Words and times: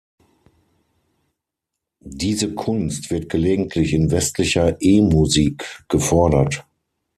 Diese 2.03 2.55
Kunst 2.55 3.11
wird 3.11 3.29
gelegentlich 3.29 3.93
in 3.93 4.09
westlicher 4.09 4.77
E-Musik 4.79 5.85
gefordert. 5.89 6.65